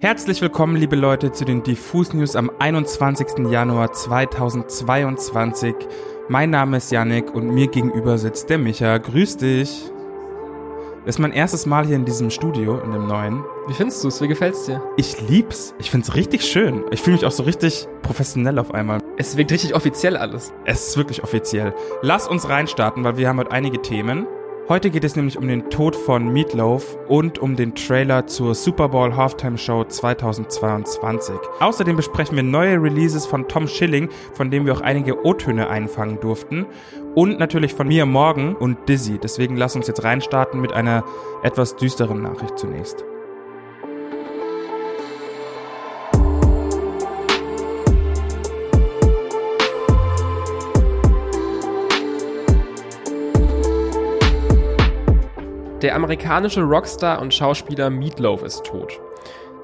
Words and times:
Herzlich 0.00 0.42
willkommen, 0.42 0.74
liebe 0.74 0.96
Leute, 0.96 1.30
zu 1.30 1.44
den 1.44 1.62
Diffus 1.62 2.12
News 2.12 2.34
am 2.34 2.50
21. 2.58 3.48
Januar 3.48 3.92
2022. 3.92 5.74
Mein 6.28 6.50
Name 6.50 6.78
ist 6.78 6.90
Yannick 6.90 7.32
und 7.32 7.48
mir 7.48 7.68
gegenüber 7.68 8.18
sitzt 8.18 8.50
der 8.50 8.58
Micha. 8.58 8.98
Grüß 8.98 9.36
dich. 9.36 9.84
Das 11.06 11.14
ist 11.14 11.18
mein 11.20 11.32
erstes 11.32 11.64
Mal 11.64 11.86
hier 11.86 11.94
in 11.96 12.04
diesem 12.04 12.30
Studio, 12.30 12.78
in 12.80 12.90
dem 12.90 13.06
neuen. 13.06 13.44
Wie 13.68 13.72
findest 13.72 14.02
du 14.02 14.08
es? 14.08 14.20
Wie 14.20 14.28
gefällt's 14.28 14.66
dir? 14.66 14.82
Ich 14.96 15.28
lieb's. 15.28 15.74
Ich 15.78 15.92
find's 15.92 16.14
richtig 16.16 16.44
schön. 16.44 16.82
Ich 16.90 17.00
fühle 17.00 17.16
mich 17.16 17.24
auch 17.24 17.30
so 17.30 17.44
richtig 17.44 17.86
professionell 18.02 18.58
auf 18.58 18.74
einmal. 18.74 19.00
Es 19.16 19.36
wirkt 19.36 19.52
richtig 19.52 19.76
offiziell 19.76 20.16
alles. 20.16 20.52
Es 20.64 20.88
ist 20.88 20.96
wirklich 20.96 21.22
offiziell. 21.22 21.72
Lass 22.02 22.26
uns 22.26 22.48
reinstarten, 22.48 23.04
weil 23.04 23.16
wir 23.16 23.28
haben 23.28 23.38
heute 23.38 23.52
einige 23.52 23.80
Themen. 23.80 24.26
Heute 24.66 24.88
geht 24.88 25.04
es 25.04 25.14
nämlich 25.14 25.36
um 25.36 25.46
den 25.46 25.68
Tod 25.68 25.94
von 25.94 26.32
Meatloaf 26.32 26.96
und 27.06 27.38
um 27.38 27.54
den 27.54 27.74
Trailer 27.74 28.26
zur 28.26 28.54
Super 28.54 28.88
Bowl 28.88 29.14
Halftime 29.14 29.58
Show 29.58 29.84
2022. 29.84 31.34
Außerdem 31.60 31.96
besprechen 31.96 32.36
wir 32.36 32.42
neue 32.42 32.82
Releases 32.82 33.26
von 33.26 33.46
Tom 33.46 33.68
Schilling, 33.68 34.08
von 34.32 34.50
dem 34.50 34.64
wir 34.64 34.72
auch 34.72 34.80
einige 34.80 35.22
O-Töne 35.22 35.68
einfangen 35.68 36.18
durften. 36.18 36.64
Und 37.14 37.38
natürlich 37.38 37.74
von 37.74 37.88
mir 37.88 38.06
morgen 38.06 38.56
und 38.56 38.88
Dizzy. 38.88 39.18
Deswegen 39.22 39.58
lass 39.58 39.76
uns 39.76 39.86
jetzt 39.86 40.02
reinstarten 40.02 40.62
mit 40.62 40.72
einer 40.72 41.04
etwas 41.42 41.76
düsteren 41.76 42.22
Nachricht 42.22 42.58
zunächst. 42.58 43.04
Der 55.84 55.96
amerikanische 55.96 56.62
Rockstar 56.62 57.20
und 57.20 57.34
Schauspieler 57.34 57.90
Meatloaf 57.90 58.42
ist 58.42 58.64
tot. 58.64 58.98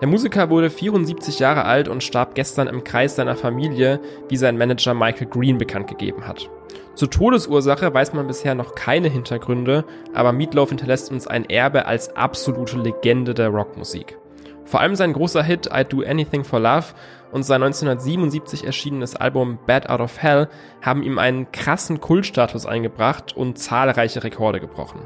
Der 0.03 0.09
Musiker 0.09 0.51
wurde 0.51 0.69
74 0.69 1.39
Jahre 1.39 1.65
alt 1.65 1.89
und 1.89 2.05
starb 2.05 2.35
gestern 2.35 2.69
im 2.69 2.85
Kreis 2.85 3.17
seiner 3.17 3.37
Familie, 3.37 4.01
wie 4.29 4.37
sein 4.37 4.59
Manager 4.59 4.93
Michael 4.93 5.29
Green 5.29 5.57
bekannt 5.57 5.89
gegeben 5.89 6.29
hat. 6.29 6.51
Zur 6.95 7.09
Todesursache 7.09 7.95
weiß 7.95 8.13
man 8.13 8.27
bisher 8.27 8.55
noch 8.55 8.75
keine 8.75 9.09
Hintergründe, 9.09 9.87
aber 10.13 10.33
Meatloaf 10.33 10.69
hinterlässt 10.69 11.11
uns 11.11 11.27
ein 11.27 11.49
Erbe 11.49 11.87
als 11.87 12.15
absolute 12.15 12.77
Legende 12.77 13.33
der 13.33 13.49
Rockmusik. 13.49 14.19
Vor 14.67 14.81
allem 14.81 14.97
sein 14.97 15.15
großer 15.15 15.43
Hit 15.43 15.71
I 15.75 15.85
Do 15.85 16.03
Anything 16.07 16.45
for 16.45 16.61
Love 16.61 16.89
und 17.33 17.45
sein 17.45 17.63
1977 17.63 18.67
erschienenes 18.67 19.17
Album 19.17 19.59
Bad 19.67 19.89
Out 19.89 20.01
of 20.01 20.21
Hell 20.21 20.49
haben 20.83 21.03
ihm 21.03 21.19
einen 21.19 21.51
krassen 21.51 21.99
Kultstatus 21.99 22.67
eingebracht 22.67 23.35
und 23.35 23.59
zahlreiche 23.59 24.23
Rekorde 24.23 24.61
gebrochen. 24.61 25.01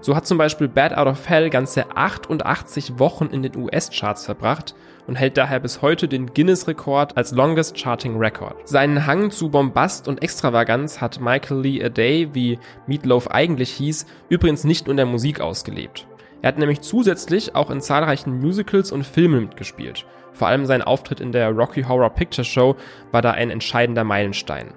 So 0.00 0.14
hat 0.14 0.26
zum 0.26 0.38
Beispiel 0.38 0.68
Bad 0.68 0.96
Out 0.96 1.08
of 1.08 1.28
Hell 1.28 1.50
ganze 1.50 1.90
88 1.94 2.98
Wochen 2.98 3.26
in 3.26 3.42
den 3.42 3.56
US-Charts 3.56 4.24
verbracht 4.26 4.74
und 5.08 5.16
hält 5.16 5.36
daher 5.36 5.58
bis 5.58 5.82
heute 5.82 6.06
den 6.06 6.32
Guinness-Rekord 6.32 7.16
als 7.16 7.32
Longest 7.32 7.76
Charting 7.76 8.16
Record. 8.16 8.68
Seinen 8.68 9.06
Hang 9.06 9.30
zu 9.30 9.48
Bombast 9.48 10.06
und 10.06 10.22
Extravaganz 10.22 11.00
hat 11.00 11.20
Michael 11.20 11.60
Lee 11.60 11.84
A 11.84 11.88
Day, 11.88 12.28
wie 12.32 12.58
Meatloaf 12.86 13.28
eigentlich 13.28 13.70
hieß, 13.70 14.06
übrigens 14.28 14.64
nicht 14.64 14.86
nur 14.86 14.92
in 14.92 14.98
der 14.98 15.06
Musik 15.06 15.40
ausgelebt. 15.40 16.06
Er 16.42 16.48
hat 16.48 16.58
nämlich 16.58 16.82
zusätzlich 16.82 17.56
auch 17.56 17.70
in 17.70 17.80
zahlreichen 17.80 18.38
Musicals 18.38 18.92
und 18.92 19.04
Filmen 19.04 19.46
mitgespielt. 19.46 20.06
Vor 20.32 20.46
allem 20.46 20.66
sein 20.66 20.82
Auftritt 20.82 21.20
in 21.20 21.32
der 21.32 21.50
Rocky 21.50 21.82
Horror 21.82 22.10
Picture 22.10 22.44
Show 22.44 22.76
war 23.10 23.22
da 23.22 23.32
ein 23.32 23.50
entscheidender 23.50 24.04
Meilenstein. 24.04 24.72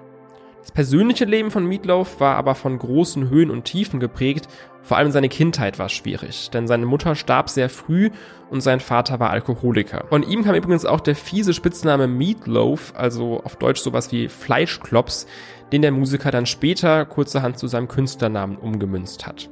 Das 0.62 0.70
persönliche 0.70 1.24
Leben 1.24 1.50
von 1.50 1.66
Meatloaf 1.66 2.20
war 2.20 2.36
aber 2.36 2.54
von 2.54 2.78
großen 2.78 3.28
Höhen 3.28 3.50
und 3.50 3.64
Tiefen 3.64 3.98
geprägt, 3.98 4.48
vor 4.82 4.96
allem 4.96 5.10
seine 5.10 5.28
Kindheit 5.28 5.78
war 5.80 5.88
schwierig, 5.88 6.50
denn 6.50 6.68
seine 6.68 6.86
Mutter 6.86 7.14
starb 7.16 7.50
sehr 7.50 7.68
früh 7.68 8.10
und 8.48 8.60
sein 8.60 8.78
Vater 8.80 9.18
war 9.18 9.30
Alkoholiker. 9.30 10.04
Von 10.08 10.22
ihm 10.22 10.44
kam 10.44 10.54
übrigens 10.54 10.84
auch 10.84 11.00
der 11.00 11.16
fiese 11.16 11.52
Spitzname 11.52 12.06
Meatloaf, 12.06 12.92
also 12.96 13.40
auf 13.44 13.56
Deutsch 13.56 13.80
sowas 13.80 14.12
wie 14.12 14.28
Fleischklops, 14.28 15.26
den 15.72 15.82
der 15.82 15.92
Musiker 15.92 16.30
dann 16.30 16.46
später 16.46 17.06
kurzerhand 17.06 17.58
zu 17.58 17.66
seinem 17.66 17.88
Künstlernamen 17.88 18.56
umgemünzt 18.56 19.26
hat. 19.26 19.50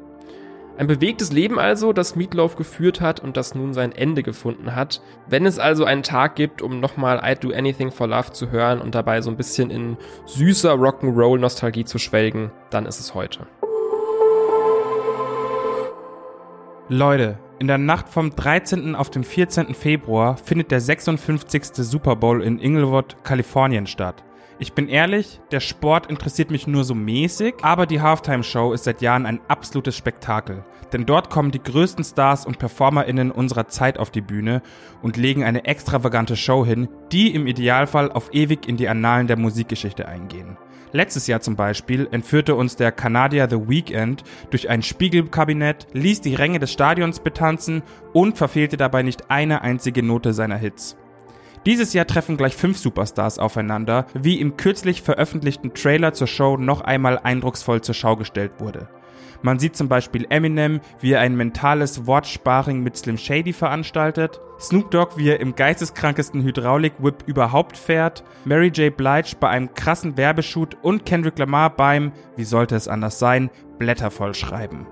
Ein 0.80 0.86
bewegtes 0.86 1.30
Leben 1.30 1.58
also, 1.58 1.92
das 1.92 2.16
Meatloaf 2.16 2.56
geführt 2.56 3.02
hat 3.02 3.20
und 3.20 3.36
das 3.36 3.54
nun 3.54 3.74
sein 3.74 3.92
Ende 3.92 4.22
gefunden 4.22 4.74
hat. 4.74 5.02
Wenn 5.28 5.44
es 5.44 5.58
also 5.58 5.84
einen 5.84 6.02
Tag 6.02 6.36
gibt, 6.36 6.62
um 6.62 6.80
nochmal 6.80 7.20
I'd 7.20 7.40
Do 7.40 7.50
Anything 7.52 7.90
for 7.90 8.06
Love 8.06 8.32
zu 8.32 8.50
hören 8.50 8.80
und 8.80 8.94
dabei 8.94 9.20
so 9.20 9.28
ein 9.28 9.36
bisschen 9.36 9.68
in 9.70 9.98
süßer 10.24 10.72
Rock'n'Roll-Nostalgie 10.72 11.84
zu 11.84 11.98
schwelgen, 11.98 12.50
dann 12.70 12.86
ist 12.86 12.98
es 12.98 13.14
heute. 13.14 13.46
Leute, 16.88 17.36
in 17.58 17.66
der 17.66 17.76
Nacht 17.76 18.08
vom 18.08 18.34
13. 18.34 18.94
auf 18.94 19.10
den 19.10 19.22
14. 19.22 19.74
Februar 19.74 20.38
findet 20.38 20.70
der 20.70 20.80
56. 20.80 21.74
Super 21.74 22.16
Bowl 22.16 22.42
in 22.42 22.58
Inglewood, 22.58 23.22
Kalifornien 23.22 23.86
statt. 23.86 24.24
Ich 24.62 24.74
bin 24.74 24.88
ehrlich, 24.88 25.40
der 25.52 25.60
Sport 25.60 26.10
interessiert 26.10 26.50
mich 26.50 26.66
nur 26.66 26.84
so 26.84 26.94
mäßig, 26.94 27.54
aber 27.62 27.86
die 27.86 28.02
Halftime 28.02 28.44
Show 28.44 28.74
ist 28.74 28.84
seit 28.84 29.00
Jahren 29.00 29.24
ein 29.24 29.40
absolutes 29.48 29.96
Spektakel. 29.96 30.66
Denn 30.92 31.06
dort 31.06 31.30
kommen 31.30 31.50
die 31.50 31.62
größten 31.62 32.04
Stars 32.04 32.44
und 32.44 32.58
PerformerInnen 32.58 33.30
unserer 33.30 33.68
Zeit 33.68 33.98
auf 33.98 34.10
die 34.10 34.20
Bühne 34.20 34.60
und 35.00 35.16
legen 35.16 35.44
eine 35.44 35.64
extravagante 35.64 36.36
Show 36.36 36.66
hin, 36.66 36.90
die 37.10 37.34
im 37.34 37.46
Idealfall 37.46 38.12
auf 38.12 38.34
ewig 38.34 38.68
in 38.68 38.76
die 38.76 38.90
Annalen 38.90 39.28
der 39.28 39.38
Musikgeschichte 39.38 40.06
eingehen. 40.06 40.58
Letztes 40.92 41.26
Jahr 41.26 41.40
zum 41.40 41.56
Beispiel 41.56 42.06
entführte 42.10 42.54
uns 42.54 42.76
der 42.76 42.92
Kanadier 42.92 43.48
The 43.48 43.66
Weeknd 43.66 44.24
durch 44.50 44.68
ein 44.68 44.82
Spiegelkabinett, 44.82 45.86
ließ 45.94 46.20
die 46.20 46.34
Ränge 46.34 46.58
des 46.58 46.70
Stadions 46.70 47.20
betanzen 47.20 47.82
und 48.12 48.36
verfehlte 48.36 48.76
dabei 48.76 49.04
nicht 49.04 49.30
eine 49.30 49.62
einzige 49.62 50.02
Note 50.02 50.34
seiner 50.34 50.56
Hits. 50.58 50.98
Dieses 51.66 51.92
Jahr 51.92 52.06
treffen 52.06 52.38
gleich 52.38 52.56
fünf 52.56 52.78
Superstars 52.78 53.38
aufeinander, 53.38 54.06
wie 54.14 54.40
im 54.40 54.56
kürzlich 54.56 55.02
veröffentlichten 55.02 55.74
Trailer 55.74 56.14
zur 56.14 56.26
Show 56.26 56.56
noch 56.56 56.80
einmal 56.80 57.18
eindrucksvoll 57.18 57.82
zur 57.82 57.94
Schau 57.94 58.16
gestellt 58.16 58.52
wurde. 58.58 58.88
Man 59.42 59.58
sieht 59.58 59.76
zum 59.76 59.88
Beispiel 59.88 60.26
Eminem, 60.28 60.80
wie 61.00 61.12
er 61.12 61.20
ein 61.20 61.36
mentales 61.36 62.06
Wortsparing 62.06 62.82
mit 62.82 62.96
Slim 62.96 63.16
Shady 63.16 63.52
veranstaltet, 63.52 64.40
Snoop 64.58 64.90
Dogg, 64.90 65.16
wie 65.16 65.30
er 65.30 65.40
im 65.40 65.54
geisteskrankesten 65.54 66.42
Hydraulik-Whip 66.42 67.24
überhaupt 67.26 67.76
fährt, 67.76 68.22
Mary 68.44 68.68
J. 68.68 68.94
Blige 68.94 69.36
bei 69.38 69.48
einem 69.48 69.72
krassen 69.72 70.16
Werbeshoot 70.18 70.76
und 70.82 71.06
Kendrick 71.06 71.38
Lamar 71.38 71.74
beim, 71.74 72.12
wie 72.36 72.44
sollte 72.44 72.76
es 72.76 72.88
anders 72.88 73.18
sein, 73.18 73.50
Blätter 73.78 74.10
vollschreiben. 74.10 74.86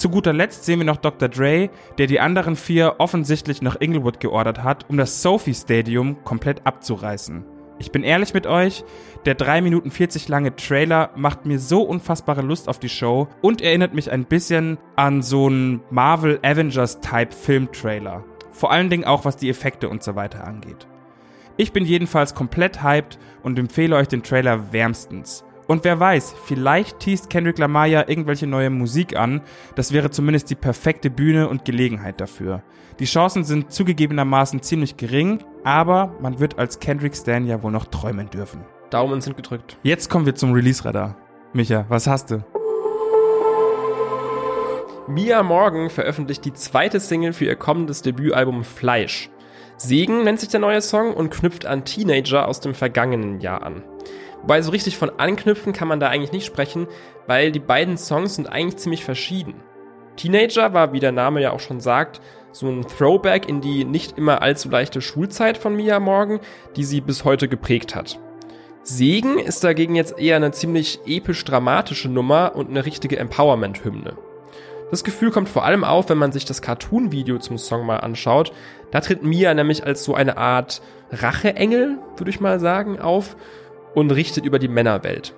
Zu 0.00 0.08
guter 0.08 0.32
Letzt 0.32 0.64
sehen 0.64 0.80
wir 0.80 0.86
noch 0.86 0.96
Dr. 0.96 1.28
Dre, 1.28 1.68
der 1.98 2.06
die 2.06 2.20
anderen 2.20 2.56
vier 2.56 2.94
offensichtlich 2.96 3.60
nach 3.60 3.78
Inglewood 3.78 4.18
geordert 4.18 4.62
hat, 4.62 4.88
um 4.88 4.96
das 4.96 5.20
Sophie 5.20 5.52
Stadium 5.52 6.24
komplett 6.24 6.66
abzureißen. 6.66 7.44
Ich 7.78 7.92
bin 7.92 8.02
ehrlich 8.02 8.32
mit 8.32 8.46
euch, 8.46 8.82
der 9.26 9.34
3 9.34 9.60
Minuten 9.60 9.90
40 9.90 10.26
lange 10.28 10.56
Trailer 10.56 11.10
macht 11.16 11.44
mir 11.44 11.58
so 11.58 11.82
unfassbare 11.82 12.40
Lust 12.40 12.66
auf 12.66 12.78
die 12.78 12.88
Show 12.88 13.28
und 13.42 13.60
erinnert 13.60 13.92
mich 13.92 14.10
ein 14.10 14.24
bisschen 14.24 14.78
an 14.96 15.20
so 15.20 15.48
einen 15.48 15.82
Marvel 15.90 16.38
Avengers 16.42 17.00
Type 17.00 17.32
Film-Trailer. 17.32 18.24
Vor 18.52 18.72
allen 18.72 18.88
Dingen 18.88 19.04
auch 19.04 19.26
was 19.26 19.36
die 19.36 19.50
Effekte 19.50 19.90
und 19.90 20.02
so 20.02 20.14
weiter 20.14 20.46
angeht. 20.46 20.86
Ich 21.58 21.72
bin 21.72 21.84
jedenfalls 21.84 22.34
komplett 22.34 22.82
hyped 22.82 23.18
und 23.42 23.58
empfehle 23.58 23.96
euch 23.96 24.08
den 24.08 24.22
Trailer 24.22 24.72
wärmstens. 24.72 25.44
Und 25.70 25.84
wer 25.84 26.00
weiß, 26.00 26.34
vielleicht 26.46 26.98
teast 26.98 27.30
Kendrick 27.30 27.56
Lamar 27.56 27.86
ja 27.86 28.08
irgendwelche 28.08 28.48
neue 28.48 28.70
Musik 28.70 29.16
an. 29.16 29.40
Das 29.76 29.92
wäre 29.92 30.10
zumindest 30.10 30.50
die 30.50 30.56
perfekte 30.56 31.10
Bühne 31.10 31.48
und 31.48 31.64
Gelegenheit 31.64 32.20
dafür. 32.20 32.64
Die 32.98 33.04
Chancen 33.04 33.44
sind 33.44 33.70
zugegebenermaßen 33.70 34.62
ziemlich 34.62 34.96
gering, 34.96 35.44
aber 35.62 36.12
man 36.20 36.40
wird 36.40 36.58
als 36.58 36.80
Kendrick 36.80 37.14
Stan 37.14 37.46
ja 37.46 37.62
wohl 37.62 37.70
noch 37.70 37.86
träumen 37.86 38.28
dürfen. 38.30 38.64
Daumen 38.90 39.20
sind 39.20 39.36
gedrückt. 39.36 39.78
Jetzt 39.84 40.10
kommen 40.10 40.26
wir 40.26 40.34
zum 40.34 40.54
Release-Radar. 40.54 41.16
Micha, 41.52 41.84
was 41.88 42.08
hast 42.08 42.32
du? 42.32 42.44
Mia 45.06 45.40
Morgan 45.44 45.88
veröffentlicht 45.88 46.44
die 46.46 46.52
zweite 46.52 46.98
Single 46.98 47.32
für 47.32 47.44
ihr 47.44 47.54
kommendes 47.54 48.02
Debütalbum 48.02 48.64
Fleisch. 48.64 49.30
Segen 49.76 50.24
nennt 50.24 50.40
sich 50.40 50.48
der 50.48 50.58
neue 50.58 50.82
Song 50.82 51.14
und 51.14 51.30
knüpft 51.30 51.64
an 51.64 51.84
Teenager 51.84 52.48
aus 52.48 52.58
dem 52.58 52.74
vergangenen 52.74 53.38
Jahr 53.38 53.62
an. 53.62 53.84
Wobei 54.42 54.62
so 54.62 54.70
richtig 54.70 54.96
von 54.96 55.10
Anknüpfen 55.18 55.72
kann 55.72 55.88
man 55.88 56.00
da 56.00 56.08
eigentlich 56.08 56.32
nicht 56.32 56.46
sprechen, 56.46 56.86
weil 57.26 57.52
die 57.52 57.60
beiden 57.60 57.96
Songs 57.96 58.36
sind 58.36 58.48
eigentlich 58.48 58.78
ziemlich 58.78 59.04
verschieden. 59.04 59.54
Teenager 60.16 60.72
war, 60.74 60.92
wie 60.92 61.00
der 61.00 61.12
Name 61.12 61.40
ja 61.40 61.52
auch 61.52 61.60
schon 61.60 61.80
sagt, 61.80 62.20
so 62.52 62.68
ein 62.68 62.86
Throwback 62.86 63.48
in 63.48 63.60
die 63.60 63.84
nicht 63.84 64.18
immer 64.18 64.42
allzu 64.42 64.68
leichte 64.68 65.00
Schulzeit 65.00 65.56
von 65.56 65.76
Mia 65.76 66.00
Morgan, 66.00 66.40
die 66.76 66.84
sie 66.84 67.00
bis 67.00 67.24
heute 67.24 67.48
geprägt 67.48 67.94
hat. 67.94 68.18
Segen 68.82 69.38
ist 69.38 69.62
dagegen 69.62 69.94
jetzt 69.94 70.18
eher 70.18 70.36
eine 70.36 70.52
ziemlich 70.52 71.00
episch-dramatische 71.06 72.08
Nummer 72.08 72.52
und 72.54 72.70
eine 72.70 72.84
richtige 72.86 73.18
Empowerment-Hymne. 73.18 74.16
Das 74.90 75.04
Gefühl 75.04 75.30
kommt 75.30 75.48
vor 75.48 75.64
allem 75.64 75.84
auf, 75.84 76.08
wenn 76.08 76.18
man 76.18 76.32
sich 76.32 76.44
das 76.44 76.62
Cartoon-Video 76.62 77.38
zum 77.38 77.58
Song 77.58 77.86
mal 77.86 77.98
anschaut. 77.98 78.52
Da 78.90 79.00
tritt 79.00 79.22
Mia 79.22 79.54
nämlich 79.54 79.84
als 79.84 80.02
so 80.02 80.14
eine 80.14 80.36
Art 80.36 80.82
Racheengel, 81.12 81.98
würde 82.16 82.30
ich 82.30 82.40
mal 82.40 82.58
sagen, 82.58 82.98
auf 82.98 83.36
und 83.94 84.10
richtet 84.10 84.44
über 84.44 84.58
die 84.58 84.68
Männerwelt. 84.68 85.34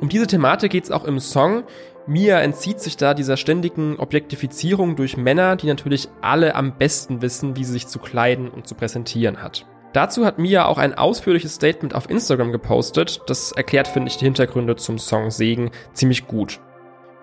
Um 0.00 0.08
diese 0.08 0.26
Thematik 0.26 0.72
geht 0.72 0.84
es 0.84 0.90
auch 0.90 1.04
im 1.04 1.20
Song, 1.20 1.64
Mia 2.06 2.38
entzieht 2.40 2.80
sich 2.80 2.98
da 2.98 3.14
dieser 3.14 3.38
ständigen 3.38 3.98
Objektifizierung 3.98 4.94
durch 4.94 5.16
Männer, 5.16 5.56
die 5.56 5.66
natürlich 5.66 6.08
alle 6.20 6.54
am 6.54 6.76
besten 6.76 7.22
wissen, 7.22 7.56
wie 7.56 7.64
sie 7.64 7.72
sich 7.72 7.86
zu 7.86 7.98
kleiden 7.98 8.50
und 8.50 8.66
zu 8.66 8.74
präsentieren 8.74 9.42
hat. 9.42 9.64
Dazu 9.94 10.26
hat 10.26 10.38
Mia 10.38 10.66
auch 10.66 10.76
ein 10.76 10.92
ausführliches 10.92 11.54
Statement 11.54 11.94
auf 11.94 12.10
Instagram 12.10 12.52
gepostet. 12.52 13.22
Das 13.26 13.52
erklärt, 13.52 13.88
finde 13.88 14.08
ich, 14.08 14.18
die 14.18 14.24
Hintergründe 14.24 14.76
zum 14.76 14.98
Song 14.98 15.30
Segen 15.30 15.70
ziemlich 15.94 16.26
gut. 16.26 16.60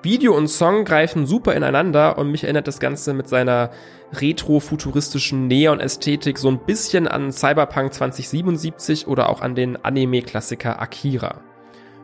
Video 0.03 0.36
und 0.36 0.48
Song 0.48 0.83
greifen 0.83 1.27
super 1.27 1.53
ineinander 1.53 2.18
und 2.18 2.31
mich 2.31 2.44
erinnert 2.44 2.68
das 2.68 2.80
Ganze 2.80 3.13
mit 3.13 3.27
seiner 3.27 3.69
retro-futuristischen 4.13 5.45
Neon-Ästhetik 5.45 6.39
so 6.39 6.50
ein 6.50 6.57
bisschen 6.57 7.07
an 7.07 7.31
Cyberpunk 7.31 7.94
2077 7.94 9.07
oder 9.07 9.30
auch 9.30 9.42
an 9.42 9.53
den 9.53 9.83
Anime-Klassiker 9.83 10.81
Akira. 10.81 11.42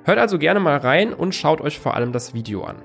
Hört 0.03 0.19
also 0.19 0.38
gerne 0.38 0.59
mal 0.59 0.77
rein 0.77 1.11
und 1.11 1.33
schaut 1.33 1.59
euch 1.59 1.79
vor 1.79 1.95
allem 1.95 2.11
das 2.11 2.35
Video 2.35 2.65
an. 2.65 2.75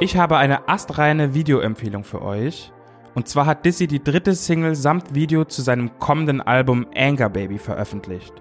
Ich 0.00 0.16
habe 0.16 0.36
eine 0.38 0.68
astreine 0.68 1.32
Videoempfehlung 1.32 2.02
für 2.02 2.22
euch. 2.22 2.72
Und 3.14 3.28
zwar 3.28 3.46
hat 3.46 3.64
Dizzy 3.64 3.86
die 3.86 4.02
dritte 4.02 4.34
Single 4.34 4.74
samt 4.74 5.14
Video 5.14 5.44
zu 5.44 5.62
seinem 5.62 6.00
kommenden 6.00 6.40
Album 6.40 6.86
Anger 6.96 7.30
Baby 7.30 7.58
veröffentlicht. 7.58 8.34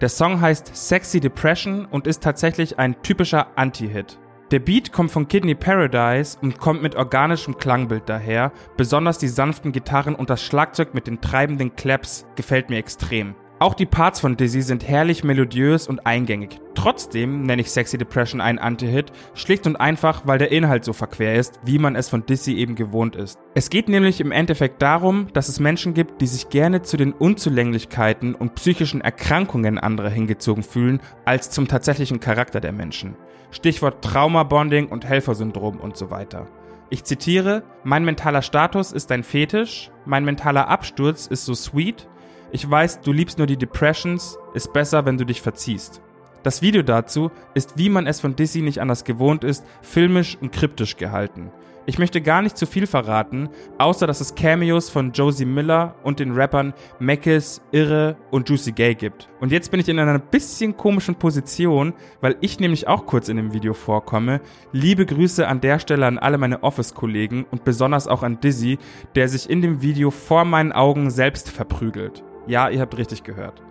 Der 0.00 0.08
Song 0.08 0.40
heißt 0.40 0.74
Sexy 0.74 1.20
Depression 1.20 1.84
und 1.84 2.06
ist 2.06 2.22
tatsächlich 2.22 2.78
ein 2.78 3.02
typischer 3.02 3.48
Anti-Hit. 3.56 4.18
Der 4.50 4.58
Beat 4.58 4.92
kommt 4.92 5.10
von 5.10 5.28
Kidney 5.28 5.54
Paradise 5.54 6.38
und 6.40 6.58
kommt 6.58 6.82
mit 6.82 6.96
organischem 6.96 7.58
Klangbild 7.58 8.08
daher. 8.08 8.50
Besonders 8.78 9.18
die 9.18 9.28
sanften 9.28 9.72
Gitarren 9.72 10.14
und 10.14 10.30
das 10.30 10.42
Schlagzeug 10.42 10.94
mit 10.94 11.06
den 11.06 11.20
treibenden 11.20 11.76
Claps 11.76 12.26
gefällt 12.34 12.70
mir 12.70 12.78
extrem. 12.78 13.34
Auch 13.62 13.74
die 13.74 13.84
Parts 13.84 14.20
von 14.20 14.38
Dizzy 14.38 14.62
sind 14.62 14.88
herrlich 14.88 15.22
melodiös 15.22 15.86
und 15.86 16.06
eingängig. 16.06 16.58
Trotzdem 16.74 17.42
nenne 17.42 17.60
ich 17.60 17.70
Sexy 17.70 17.98
Depression 17.98 18.40
einen 18.40 18.58
Anti-Hit, 18.58 19.12
schlicht 19.34 19.66
und 19.66 19.76
einfach, 19.76 20.22
weil 20.24 20.38
der 20.38 20.50
Inhalt 20.50 20.82
so 20.82 20.94
verquer 20.94 21.34
ist, 21.34 21.60
wie 21.66 21.78
man 21.78 21.94
es 21.94 22.08
von 22.08 22.24
Dizzy 22.24 22.54
eben 22.54 22.74
gewohnt 22.74 23.16
ist. 23.16 23.38
Es 23.54 23.68
geht 23.68 23.90
nämlich 23.90 24.22
im 24.22 24.32
Endeffekt 24.32 24.80
darum, 24.80 25.26
dass 25.34 25.50
es 25.50 25.60
Menschen 25.60 25.92
gibt, 25.92 26.22
die 26.22 26.26
sich 26.26 26.48
gerne 26.48 26.80
zu 26.80 26.96
den 26.96 27.12
Unzulänglichkeiten 27.12 28.34
und 28.34 28.54
psychischen 28.54 29.02
Erkrankungen 29.02 29.78
anderer 29.78 30.08
hingezogen 30.08 30.62
fühlen, 30.62 31.02
als 31.26 31.50
zum 31.50 31.68
tatsächlichen 31.68 32.18
Charakter 32.18 32.62
der 32.62 32.72
Menschen. 32.72 33.14
Stichwort 33.50 34.02
Trauma-Bonding 34.02 34.88
und 34.88 35.04
Helfersyndrom 35.04 35.76
und 35.80 35.98
so 35.98 36.10
weiter. 36.10 36.46
Ich 36.88 37.04
zitiere, 37.04 37.62
mein 37.84 38.06
mentaler 38.06 38.40
Status 38.40 38.90
ist 38.90 39.12
ein 39.12 39.22
Fetisch, 39.22 39.90
mein 40.06 40.24
mentaler 40.24 40.68
Absturz 40.68 41.26
ist 41.26 41.44
so 41.44 41.52
sweet, 41.52 42.08
ich 42.52 42.68
weiß, 42.68 43.00
du 43.00 43.12
liebst 43.12 43.38
nur 43.38 43.46
die 43.46 43.56
Depressions, 43.56 44.38
ist 44.54 44.72
besser, 44.72 45.04
wenn 45.06 45.18
du 45.18 45.24
dich 45.24 45.40
verziehst. 45.40 46.02
Das 46.42 46.62
Video 46.62 46.82
dazu 46.82 47.30
ist, 47.54 47.76
wie 47.76 47.90
man 47.90 48.06
es 48.06 48.20
von 48.20 48.34
Dizzy 48.34 48.62
nicht 48.62 48.80
anders 48.80 49.04
gewohnt 49.04 49.44
ist, 49.44 49.64
filmisch 49.82 50.38
und 50.40 50.52
kryptisch 50.52 50.96
gehalten. 50.96 51.52
Ich 51.86 51.98
möchte 51.98 52.20
gar 52.20 52.40
nicht 52.40 52.56
zu 52.56 52.66
viel 52.66 52.86
verraten, 52.86 53.48
außer 53.78 54.06
dass 54.06 54.20
es 54.20 54.34
Cameos 54.34 54.90
von 54.90 55.12
Josie 55.12 55.44
Miller 55.44 55.96
und 56.02 56.20
den 56.20 56.32
Rappern 56.32 56.72
Mackes, 56.98 57.62
Irre 57.72 58.16
und 58.30 58.48
Juicy 58.48 58.72
Gay 58.72 58.94
gibt. 58.94 59.28
Und 59.40 59.50
jetzt 59.50 59.70
bin 59.70 59.80
ich 59.80 59.88
in 59.88 59.98
einer 59.98 60.18
bisschen 60.18 60.76
komischen 60.76 61.16
Position, 61.16 61.94
weil 62.20 62.36
ich 62.42 62.60
nämlich 62.60 62.86
auch 62.86 63.06
kurz 63.06 63.28
in 63.28 63.36
dem 63.36 63.52
Video 63.52 63.74
vorkomme. 63.74 64.40
Liebe 64.72 65.04
Grüße 65.04 65.48
an 65.48 65.60
der 65.60 65.78
Stelle 65.78 66.06
an 66.06 66.18
alle 66.18 66.38
meine 66.38 66.62
Office-Kollegen 66.62 67.44
und 67.50 67.64
besonders 67.64 68.06
auch 68.06 68.22
an 68.22 68.40
Dizzy, 68.40 68.78
der 69.14 69.28
sich 69.28 69.50
in 69.50 69.62
dem 69.62 69.82
Video 69.82 70.10
vor 70.10 70.44
meinen 70.44 70.72
Augen 70.72 71.10
selbst 71.10 71.50
verprügelt. 71.50 72.22
Ja, 72.46 72.68
ihr 72.68 72.80
habt 72.80 72.96
richtig 72.96 73.22
gehört. 73.22 73.62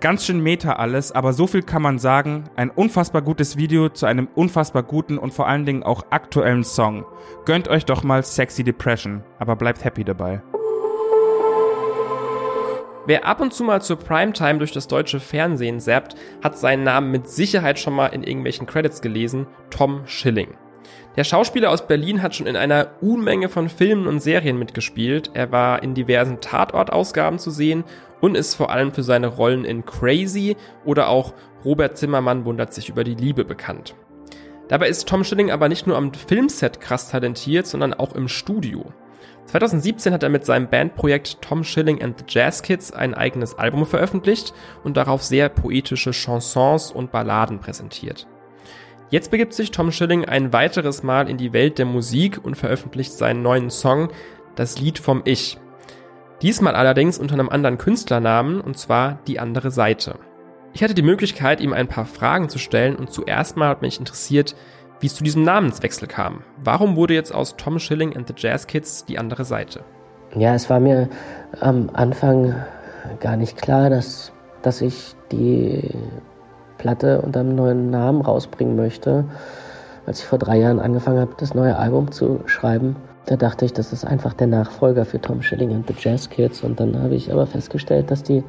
Ganz 0.00 0.26
schön 0.26 0.40
meta 0.40 0.72
alles, 0.72 1.12
aber 1.12 1.32
so 1.32 1.46
viel 1.46 1.62
kann 1.62 1.80
man 1.80 2.00
sagen. 2.00 2.50
Ein 2.56 2.70
unfassbar 2.70 3.22
gutes 3.22 3.56
Video 3.56 3.88
zu 3.88 4.06
einem 4.06 4.28
unfassbar 4.34 4.82
guten 4.82 5.16
und 5.16 5.32
vor 5.32 5.46
allen 5.46 5.64
Dingen 5.64 5.84
auch 5.84 6.06
aktuellen 6.10 6.64
Song. 6.64 7.04
Gönnt 7.44 7.68
euch 7.68 7.84
doch 7.84 8.02
mal 8.02 8.24
Sexy 8.24 8.64
Depression, 8.64 9.22
aber 9.38 9.54
bleibt 9.54 9.84
happy 9.84 10.02
dabei. 10.02 10.42
Wer 13.06 13.26
ab 13.26 13.40
und 13.40 13.52
zu 13.52 13.64
mal 13.64 13.80
zur 13.80 13.96
Primetime 13.96 14.58
durch 14.58 14.72
das 14.72 14.88
deutsche 14.88 15.20
Fernsehen 15.20 15.80
zappt, 15.80 16.16
hat 16.42 16.58
seinen 16.58 16.84
Namen 16.84 17.10
mit 17.10 17.28
Sicherheit 17.28 17.78
schon 17.78 17.94
mal 17.94 18.08
in 18.08 18.24
irgendwelchen 18.24 18.66
Credits 18.66 19.02
gelesen, 19.02 19.46
Tom 19.70 20.02
Schilling. 20.06 20.54
Der 21.16 21.24
Schauspieler 21.24 21.70
aus 21.70 21.86
Berlin 21.86 22.22
hat 22.22 22.34
schon 22.34 22.46
in 22.46 22.56
einer 22.56 22.92
Unmenge 23.02 23.50
von 23.50 23.68
Filmen 23.68 24.06
und 24.06 24.20
Serien 24.20 24.58
mitgespielt. 24.58 25.30
Er 25.34 25.52
war 25.52 25.82
in 25.82 25.94
diversen 25.94 26.40
Tatort-Ausgaben 26.40 27.38
zu 27.38 27.50
sehen 27.50 27.84
und 28.22 28.34
ist 28.34 28.54
vor 28.54 28.70
allem 28.70 28.92
für 28.92 29.02
seine 29.02 29.26
Rollen 29.26 29.66
in 29.66 29.84
Crazy 29.84 30.56
oder 30.86 31.08
auch 31.08 31.34
Robert 31.66 31.98
Zimmermann 31.98 32.46
wundert 32.46 32.72
sich 32.72 32.88
über 32.88 33.04
die 33.04 33.14
Liebe 33.14 33.44
bekannt. 33.44 33.94
Dabei 34.68 34.88
ist 34.88 35.06
Tom 35.06 35.22
Schilling 35.22 35.50
aber 35.50 35.68
nicht 35.68 35.86
nur 35.86 35.98
am 35.98 36.14
Filmset 36.14 36.80
krass 36.80 37.10
talentiert, 37.10 37.66
sondern 37.66 37.92
auch 37.92 38.14
im 38.14 38.28
Studio. 38.28 38.86
2017 39.46 40.14
hat 40.14 40.22
er 40.22 40.30
mit 40.30 40.46
seinem 40.46 40.68
Bandprojekt 40.68 41.42
Tom 41.42 41.62
Schilling 41.62 42.02
and 42.02 42.18
the 42.18 42.24
Jazz 42.26 42.62
Kids 42.62 42.90
ein 42.90 43.12
eigenes 43.12 43.58
Album 43.58 43.84
veröffentlicht 43.84 44.54
und 44.82 44.96
darauf 44.96 45.22
sehr 45.22 45.50
poetische 45.50 46.12
Chansons 46.12 46.90
und 46.90 47.12
Balladen 47.12 47.58
präsentiert. 47.58 48.26
Jetzt 49.12 49.30
begibt 49.30 49.52
sich 49.52 49.70
Tom 49.70 49.92
Schilling 49.92 50.24
ein 50.24 50.54
weiteres 50.54 51.02
Mal 51.02 51.28
in 51.28 51.36
die 51.36 51.52
Welt 51.52 51.76
der 51.76 51.84
Musik 51.84 52.42
und 52.42 52.56
veröffentlicht 52.56 53.12
seinen 53.12 53.42
neuen 53.42 53.68
Song, 53.68 54.08
das 54.54 54.80
Lied 54.80 54.98
vom 54.98 55.20
Ich. 55.26 55.58
Diesmal 56.40 56.74
allerdings 56.74 57.18
unter 57.18 57.34
einem 57.34 57.50
anderen 57.50 57.76
Künstlernamen, 57.76 58.62
und 58.62 58.78
zwar 58.78 59.18
Die 59.26 59.38
andere 59.38 59.70
Seite. 59.70 60.14
Ich 60.72 60.82
hatte 60.82 60.94
die 60.94 61.02
Möglichkeit, 61.02 61.60
ihm 61.60 61.74
ein 61.74 61.88
paar 61.88 62.06
Fragen 62.06 62.48
zu 62.48 62.58
stellen 62.58 62.96
und 62.96 63.12
zuerst 63.12 63.58
mal 63.58 63.68
hat 63.68 63.82
mich 63.82 63.98
interessiert, 63.98 64.56
wie 65.00 65.08
es 65.08 65.14
zu 65.14 65.24
diesem 65.24 65.44
Namenswechsel 65.44 66.08
kam. 66.08 66.42
Warum 66.64 66.96
wurde 66.96 67.12
jetzt 67.12 67.34
aus 67.34 67.58
Tom 67.58 67.78
Schilling 67.78 68.16
and 68.16 68.26
the 68.28 68.34
Jazz 68.34 68.66
Kids 68.66 69.04
die 69.04 69.18
andere 69.18 69.44
Seite? 69.44 69.84
Ja, 70.34 70.54
es 70.54 70.70
war 70.70 70.80
mir 70.80 71.10
am 71.60 71.90
Anfang 71.92 72.54
gar 73.20 73.36
nicht 73.36 73.60
klar, 73.60 73.90
dass, 73.90 74.32
dass 74.62 74.80
ich 74.80 75.14
die 75.30 75.90
Platte 76.82 77.22
unter 77.22 77.40
einem 77.40 77.54
neuen 77.54 77.90
Namen 77.90 78.22
rausbringen 78.22 78.74
möchte. 78.74 79.24
Als 80.04 80.18
ich 80.18 80.26
vor 80.26 80.40
drei 80.40 80.58
Jahren 80.58 80.80
angefangen 80.80 81.20
habe, 81.20 81.30
das 81.36 81.54
neue 81.54 81.76
Album 81.76 82.10
zu 82.10 82.40
schreiben, 82.46 82.96
da 83.26 83.36
dachte 83.36 83.64
ich, 83.64 83.72
das 83.72 83.92
ist 83.92 84.04
einfach 84.04 84.32
der 84.34 84.48
Nachfolger 84.48 85.04
für 85.04 85.20
Tom 85.20 85.42
Schilling 85.42 85.72
and 85.72 85.86
the 85.86 85.94
Jazz 85.96 86.28
Kids. 86.28 86.64
Und 86.64 86.80
dann 86.80 87.00
habe 87.00 87.14
ich 87.14 87.32
aber 87.32 87.46
festgestellt, 87.46 88.10
dass 88.10 88.24
die 88.24 88.42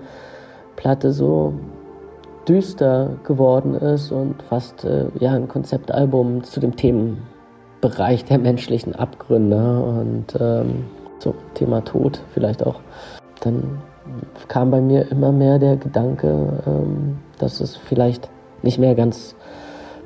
Platte 0.78 1.12
so 1.12 1.54
düster 2.48 3.12
geworden 3.24 3.76
ist 3.76 4.12
und 4.12 4.42
fast 4.50 4.84
äh, 4.84 5.06
ja, 5.20 5.34
ein 5.34 5.48
Konzeptalbum 5.48 6.44
zu 6.44 6.60
dem 6.60 6.76
Themenbereich 6.76 8.26
der 8.26 8.40
menschlichen 8.40 8.96
Abgründe 8.96 9.80
und 9.80 10.36
ähm, 10.40 10.86
so 11.20 11.36
Thema 11.54 11.82
Tod 11.82 12.20
vielleicht 12.34 12.66
auch. 12.66 12.80
Dann 13.42 13.78
kam 14.48 14.72
bei 14.72 14.82
mir 14.82 15.10
immer 15.12 15.32
mehr 15.32 15.60
der 15.60 15.78
Gedanke, 15.78 16.64
ähm, 16.66 17.20
dass 17.40 17.60
es 17.60 17.76
vielleicht 17.76 18.30
nicht 18.62 18.80
mehr 18.80 18.96
ganz 18.96 19.36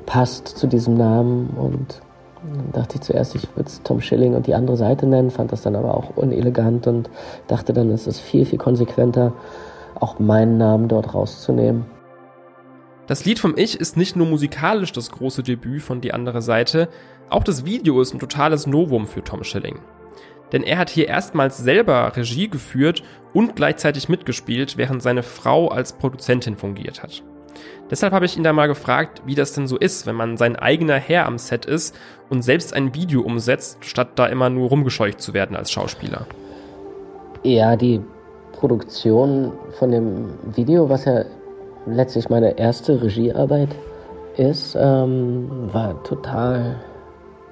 passt 0.06 0.48
zu 0.48 0.66
diesem 0.66 0.94
Namen 0.94 1.50
und 1.50 2.00
dann 2.42 2.72
dachte 2.72 2.96
ich 2.96 3.00
zuerst, 3.02 3.34
ich 3.34 3.48
würde 3.56 3.68
es 3.68 3.82
Tom 3.82 4.00
Schilling 4.00 4.34
und 4.34 4.46
die 4.46 4.54
andere 4.54 4.76
Seite 4.76 5.06
nennen, 5.06 5.30
fand 5.30 5.52
das 5.52 5.62
dann 5.62 5.76
aber 5.76 5.96
auch 5.96 6.16
unelegant 6.16 6.86
und 6.86 7.10
dachte 7.46 7.72
dann, 7.72 7.90
ist 7.90 8.06
es 8.06 8.20
viel, 8.20 8.46
viel 8.46 8.58
konsequenter, 8.58 9.32
auch 9.98 10.18
meinen 10.18 10.56
Namen 10.56 10.88
dort 10.88 11.14
rauszunehmen. 11.14 11.84
Das 13.06 13.24
Lied 13.24 13.38
vom 13.38 13.54
Ich 13.56 13.80
ist 13.80 13.96
nicht 13.96 14.16
nur 14.16 14.26
musikalisch 14.26 14.92
das 14.92 15.10
große 15.10 15.42
Debüt 15.42 15.82
von 15.82 16.00
Die 16.00 16.12
andere 16.12 16.42
Seite, 16.42 16.88
auch 17.30 17.42
das 17.42 17.64
Video 17.64 18.00
ist 18.00 18.12
ein 18.12 18.18
totales 18.18 18.66
Novum 18.66 19.06
für 19.06 19.24
Tom 19.24 19.44
Schilling. 19.44 19.78
Denn 20.52 20.62
er 20.62 20.78
hat 20.78 20.90
hier 20.90 21.08
erstmals 21.08 21.58
selber 21.58 22.16
Regie 22.16 22.48
geführt 22.48 23.02
und 23.32 23.56
gleichzeitig 23.56 24.08
mitgespielt, 24.08 24.76
während 24.76 25.02
seine 25.02 25.22
Frau 25.22 25.68
als 25.68 25.92
Produzentin 25.92 26.56
fungiert 26.56 27.02
hat. 27.02 27.22
Deshalb 27.90 28.12
habe 28.12 28.26
ich 28.26 28.36
ihn 28.36 28.42
da 28.42 28.52
mal 28.52 28.66
gefragt, 28.66 29.22
wie 29.24 29.34
das 29.34 29.52
denn 29.52 29.66
so 29.66 29.76
ist, 29.76 30.06
wenn 30.06 30.14
man 30.14 30.36
sein 30.36 30.56
eigener 30.56 30.96
Herr 30.96 31.26
am 31.26 31.38
Set 31.38 31.64
ist 31.64 31.96
und 32.28 32.42
selbst 32.42 32.74
ein 32.74 32.94
Video 32.94 33.22
umsetzt, 33.22 33.84
statt 33.84 34.10
da 34.16 34.26
immer 34.26 34.50
nur 34.50 34.68
rumgescheucht 34.68 35.20
zu 35.20 35.34
werden 35.34 35.56
als 35.56 35.70
Schauspieler. 35.70 36.26
Ja, 37.42 37.76
die 37.76 38.00
Produktion 38.52 39.52
von 39.78 39.90
dem 39.90 40.30
Video, 40.54 40.88
was 40.88 41.04
ja 41.04 41.24
letztlich 41.86 42.28
meine 42.28 42.58
erste 42.58 43.00
Regiearbeit 43.00 43.74
ist, 44.36 44.76
ähm, 44.78 45.48
war 45.72 46.02
total 46.02 46.76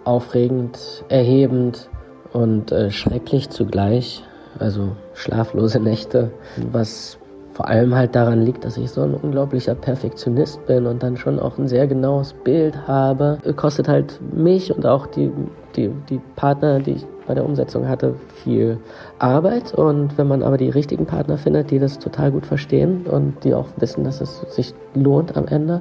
aufregend, 0.04 1.04
erhebend 1.08 1.88
und 2.36 2.70
äh, 2.70 2.90
schrecklich 2.90 3.50
zugleich. 3.50 4.22
Also 4.58 4.92
schlaflose 5.14 5.80
Nächte, 5.80 6.30
was 6.72 7.18
vor 7.52 7.68
allem 7.68 7.94
halt 7.94 8.14
daran 8.14 8.42
liegt, 8.42 8.64
dass 8.64 8.76
ich 8.76 8.90
so 8.90 9.02
ein 9.02 9.14
unglaublicher 9.14 9.74
Perfektionist 9.74 10.66
bin 10.66 10.86
und 10.86 11.02
dann 11.02 11.16
schon 11.16 11.38
auch 11.38 11.56
ein 11.58 11.68
sehr 11.68 11.86
genaues 11.86 12.34
Bild 12.34 12.86
habe. 12.86 13.38
Kostet 13.56 13.88
halt 13.88 14.20
mich 14.34 14.74
und 14.74 14.86
auch 14.86 15.06
die, 15.06 15.30
die, 15.74 15.90
die 16.10 16.20
Partner, 16.36 16.80
die 16.80 16.92
ich 16.92 17.06
bei 17.26 17.34
der 17.34 17.44
Umsetzung 17.44 17.88
hatte 17.88 18.14
viel 18.42 18.78
Arbeit 19.18 19.74
und 19.74 20.16
wenn 20.16 20.28
man 20.28 20.42
aber 20.42 20.58
die 20.58 20.68
richtigen 20.68 21.06
Partner 21.06 21.38
findet, 21.38 21.70
die 21.70 21.78
das 21.78 21.98
total 21.98 22.30
gut 22.30 22.46
verstehen 22.46 23.06
und 23.06 23.42
die 23.42 23.52
auch 23.54 23.66
wissen, 23.78 24.04
dass 24.04 24.20
es 24.20 24.42
sich 24.54 24.74
lohnt 24.94 25.36
am 25.36 25.48
Ende, 25.48 25.80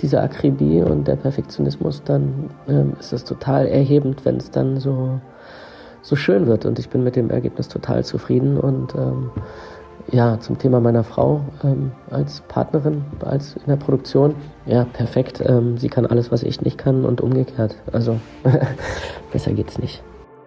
diese 0.00 0.20
Akribie 0.20 0.80
und 0.80 1.06
der 1.06 1.16
Perfektionismus, 1.16 2.02
dann 2.04 2.50
ähm, 2.68 2.94
ist 2.98 3.12
es 3.12 3.24
total 3.24 3.66
erhebend, 3.66 4.24
wenn 4.24 4.36
es 4.36 4.50
dann 4.50 4.78
so, 4.78 5.20
so 6.06 6.14
schön 6.14 6.46
wird 6.46 6.64
und 6.66 6.78
ich 6.78 6.88
bin 6.88 7.02
mit 7.02 7.16
dem 7.16 7.30
Ergebnis 7.30 7.66
total 7.66 8.04
zufrieden 8.04 8.58
und 8.58 8.94
ähm, 8.94 9.30
ja, 10.12 10.38
zum 10.38 10.56
Thema 10.56 10.80
meiner 10.80 11.02
Frau 11.02 11.40
ähm, 11.64 11.90
als 12.10 12.42
Partnerin, 12.42 13.04
als 13.20 13.56
in 13.56 13.66
der 13.66 13.74
Produktion. 13.74 14.36
Ja, 14.66 14.84
perfekt. 14.84 15.42
Ähm, 15.44 15.78
sie 15.78 15.88
kann 15.88 16.06
alles, 16.06 16.30
was 16.30 16.44
ich 16.44 16.60
nicht 16.60 16.78
kann 16.78 17.04
und 17.04 17.20
umgekehrt. 17.20 17.74
Also 17.92 18.20
besser 19.32 19.52
geht's 19.52 19.78
nicht. 19.78 20.04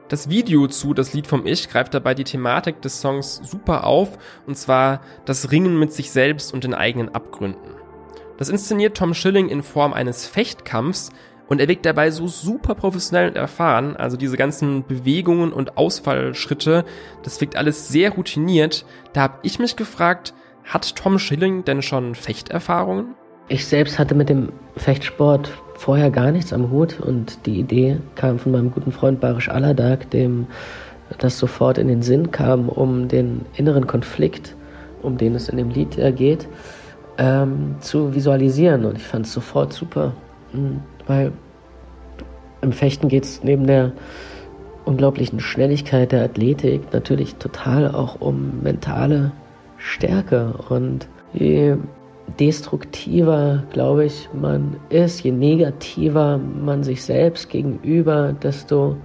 Das 0.07 0.29
Video 0.29 0.67
zu 0.67 0.93
Das 0.93 1.13
Lied 1.13 1.27
vom 1.27 1.45
Ich 1.45 1.67
greift 1.67 1.93
dabei 1.93 2.13
die 2.13 2.23
Thematik 2.23 2.81
des 2.81 3.01
Songs 3.01 3.41
super 3.43 3.85
auf, 3.85 4.17
und 4.47 4.57
zwar 4.57 5.01
das 5.25 5.51
Ringen 5.51 5.77
mit 5.77 5.91
sich 5.91 6.09
selbst 6.11 6.53
und 6.53 6.63
den 6.63 6.73
eigenen 6.73 7.13
Abgründen. 7.13 7.75
Das 8.37 8.47
inszeniert 8.47 8.95
Tom 8.95 9.13
Schilling 9.13 9.49
in 9.49 9.61
Form 9.61 9.91
eines 9.91 10.25
Fechtkampfs, 10.25 11.11
und 11.49 11.59
er 11.59 11.67
wirkt 11.67 11.85
dabei 11.85 12.11
so 12.11 12.27
super 12.27 12.75
professionell 12.75 13.29
und 13.29 13.35
erfahren. 13.35 13.97
Also 13.97 14.15
diese 14.15 14.37
ganzen 14.37 14.85
Bewegungen 14.85 15.51
und 15.51 15.77
Ausfallschritte, 15.77 16.85
das 17.23 17.41
wirkt 17.41 17.55
alles 17.55 17.89
sehr 17.89 18.11
routiniert. 18.11 18.85
Da 19.13 19.21
habe 19.21 19.39
ich 19.41 19.59
mich 19.59 19.75
gefragt, 19.75 20.33
hat 20.63 20.95
Tom 20.95 21.17
Schilling 21.17 21.65
denn 21.65 21.81
schon 21.81 22.13
Fechterfahrungen? 22.13 23.15
Ich 23.47 23.65
selbst 23.65 23.97
hatte 23.97 24.13
mit 24.13 24.29
dem 24.29 24.49
Fechtsport 24.77 25.51
vorher 25.73 26.11
gar 26.11 26.31
nichts 26.31 26.53
am 26.53 26.69
Hut 26.69 26.99
und 26.99 27.47
die 27.47 27.59
Idee 27.59 27.97
kam 28.13 28.37
von 28.37 28.51
meinem 28.51 28.71
guten 28.71 28.91
Freund 28.91 29.19
Barisch 29.19 29.49
Aladag, 29.49 30.07
dem 30.11 30.45
das 31.17 31.39
sofort 31.39 31.79
in 31.79 31.87
den 31.87 32.03
Sinn 32.03 32.29
kam, 32.29 32.69
um 32.69 33.07
den 33.07 33.45
inneren 33.55 33.87
Konflikt, 33.87 34.55
um 35.01 35.17
den 35.17 35.33
es 35.33 35.49
in 35.49 35.57
dem 35.57 35.71
Lied 35.71 35.97
geht, 36.15 36.47
ähm, 37.17 37.77
zu 37.79 38.13
visualisieren. 38.13 38.85
Und 38.85 38.97
ich 38.97 39.07
fand 39.07 39.25
es 39.25 39.33
sofort 39.33 39.73
super. 39.73 40.13
Mhm 40.53 40.81
weil 41.09 41.33
im 42.61 42.71
Fechten 42.71 43.07
geht 43.07 43.23
es 43.23 43.43
neben 43.43 43.67
der 43.67 43.91
unglaublichen 44.85 45.39
Schnelligkeit 45.39 46.11
der 46.11 46.23
Athletik 46.23 46.93
natürlich 46.93 47.35
total 47.35 47.93
auch 47.93 48.21
um 48.21 48.61
mentale 48.63 49.31
Stärke 49.77 50.53
und 50.69 51.07
je 51.33 51.75
destruktiver, 52.39 53.63
glaube 53.71 54.05
ich, 54.05 54.29
man 54.33 54.75
ist, 54.89 55.23
je 55.23 55.31
negativer 55.31 56.37
man 56.37 56.83
sich 56.83 57.03
selbst 57.03 57.49
gegenüber, 57.49 58.33
desto 58.33 58.97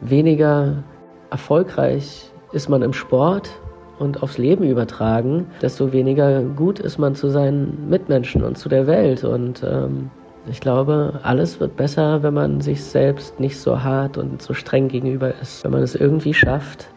weniger 0.00 0.82
erfolgreich 1.30 2.30
ist 2.52 2.68
man 2.68 2.82
im 2.82 2.92
Sport 2.92 3.50
und 3.98 4.22
aufs 4.22 4.38
Leben 4.38 4.64
übertragen, 4.64 5.46
desto 5.60 5.92
weniger 5.92 6.42
gut 6.42 6.80
ist 6.80 6.98
man 6.98 7.14
zu 7.14 7.28
seinen 7.28 7.88
Mitmenschen 7.90 8.42
und 8.42 8.56
zu 8.56 8.68
der 8.68 8.86
Welt. 8.86 9.24
Und 9.24 9.62
ähm, 9.62 10.10
ich 10.50 10.60
glaube, 10.60 11.20
alles 11.22 11.60
wird 11.60 11.76
besser, 11.76 12.22
wenn 12.22 12.34
man 12.34 12.60
sich 12.60 12.82
selbst 12.82 13.38
nicht 13.38 13.58
so 13.58 13.82
hart 13.82 14.18
und 14.18 14.42
so 14.42 14.52
streng 14.52 14.88
gegenüber 14.88 15.32
ist. 15.40 15.64
Wenn 15.64 15.70
man 15.70 15.82
es 15.82 15.94
irgendwie 15.94 16.34
schafft, 16.34 16.88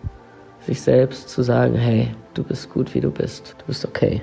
sich 0.60 0.82
selbst 0.82 1.30
zu 1.30 1.44
sagen, 1.44 1.76
hey, 1.76 2.10
du 2.34 2.44
bist 2.44 2.70
gut, 2.72 2.94
wie 2.96 3.02
du 3.02 3.12
bist. 3.12 3.56
Du 3.60 3.66
bist 3.68 3.86
okay. 3.86 4.22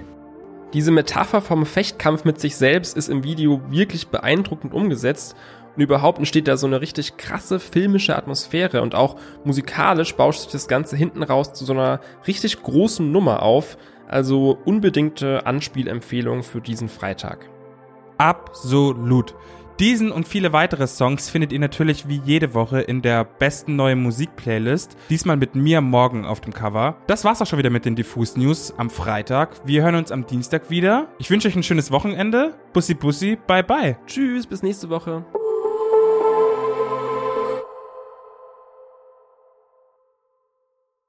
Diese 0.72 0.90
Metapher 0.90 1.40
vom 1.40 1.66
Fechtkampf 1.66 2.24
mit 2.24 2.40
sich 2.40 2.56
selbst 2.56 2.96
ist 2.96 3.08
im 3.08 3.24
Video 3.24 3.60
wirklich 3.68 4.08
beeindruckend 4.08 4.72
umgesetzt 4.72 5.36
und 5.76 5.82
überhaupt 5.82 6.18
entsteht 6.18 6.48
da 6.48 6.56
so 6.56 6.66
eine 6.66 6.80
richtig 6.80 7.16
krasse 7.16 7.60
filmische 7.60 8.16
Atmosphäre 8.16 8.82
und 8.82 8.94
auch 8.94 9.16
musikalisch 9.44 10.14
bauscht 10.14 10.42
sich 10.42 10.52
das 10.52 10.68
Ganze 10.68 10.96
hinten 10.96 11.22
raus 11.22 11.52
zu 11.52 11.64
so 11.64 11.72
einer 11.72 12.00
richtig 12.26 12.62
großen 12.62 13.10
Nummer 13.10 13.42
auf. 13.42 13.76
Also 14.08 14.58
unbedingte 14.64 15.46
Anspielempfehlung 15.46 16.42
für 16.42 16.60
diesen 16.60 16.88
Freitag. 16.88 17.48
Absolut. 18.20 19.34
Diesen 19.78 20.12
und 20.12 20.28
viele 20.28 20.52
weitere 20.52 20.86
Songs 20.86 21.30
findet 21.30 21.52
ihr 21.54 21.58
natürlich 21.58 22.06
wie 22.06 22.20
jede 22.22 22.52
Woche 22.52 22.82
in 22.82 23.00
der 23.00 23.24
besten 23.24 23.76
neuen 23.76 24.02
Musik-Playlist. 24.02 24.94
Diesmal 25.08 25.38
mit 25.38 25.54
mir 25.54 25.80
morgen 25.80 26.26
auf 26.26 26.42
dem 26.42 26.52
Cover. 26.52 26.98
Das 27.06 27.24
war's 27.24 27.40
auch 27.40 27.46
schon 27.46 27.58
wieder 27.58 27.70
mit 27.70 27.86
den 27.86 27.96
Diffus 27.96 28.36
News 28.36 28.74
am 28.76 28.90
Freitag. 28.90 29.62
Wir 29.64 29.82
hören 29.82 29.94
uns 29.94 30.12
am 30.12 30.26
Dienstag 30.26 30.68
wieder. 30.68 31.08
Ich 31.18 31.30
wünsche 31.30 31.48
euch 31.48 31.56
ein 31.56 31.62
schönes 31.62 31.90
Wochenende. 31.90 32.58
Bussi 32.74 32.92
Bussi, 32.92 33.38
bye 33.46 33.64
bye. 33.64 33.96
Tschüss, 34.06 34.46
bis 34.46 34.62
nächste 34.62 34.90
Woche. 34.90 35.24